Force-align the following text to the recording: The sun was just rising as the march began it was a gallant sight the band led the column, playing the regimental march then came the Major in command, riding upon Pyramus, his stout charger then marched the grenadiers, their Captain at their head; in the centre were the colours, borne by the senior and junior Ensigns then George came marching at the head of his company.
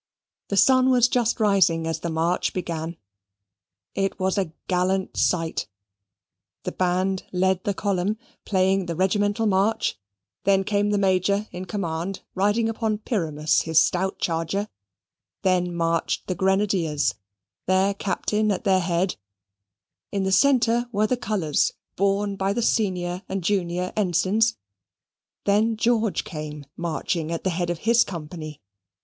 The 0.47 0.57
sun 0.57 0.89
was 0.89 1.07
just 1.07 1.39
rising 1.39 1.85
as 1.85 1.99
the 1.99 2.09
march 2.09 2.53
began 2.53 2.97
it 3.93 4.19
was 4.19 4.35
a 4.35 4.51
gallant 4.67 5.15
sight 5.15 5.67
the 6.63 6.71
band 6.71 7.21
led 7.31 7.63
the 7.65 7.75
column, 7.75 8.17
playing 8.43 8.87
the 8.87 8.95
regimental 8.95 9.45
march 9.45 9.99
then 10.43 10.63
came 10.63 10.89
the 10.89 10.97
Major 10.97 11.47
in 11.51 11.65
command, 11.65 12.21
riding 12.33 12.67
upon 12.67 12.97
Pyramus, 12.97 13.61
his 13.61 13.79
stout 13.83 14.17
charger 14.17 14.69
then 15.43 15.71
marched 15.71 16.25
the 16.25 16.33
grenadiers, 16.33 17.13
their 17.67 17.93
Captain 17.93 18.51
at 18.51 18.63
their 18.63 18.79
head; 18.79 19.17
in 20.11 20.23
the 20.23 20.31
centre 20.31 20.89
were 20.91 21.05
the 21.05 21.15
colours, 21.15 21.73
borne 21.95 22.35
by 22.35 22.53
the 22.53 22.63
senior 22.63 23.21
and 23.29 23.43
junior 23.43 23.93
Ensigns 23.95 24.55
then 25.45 25.77
George 25.77 26.23
came 26.23 26.65
marching 26.75 27.31
at 27.31 27.43
the 27.43 27.51
head 27.51 27.69
of 27.69 27.77
his 27.85 28.03
company. 28.03 28.63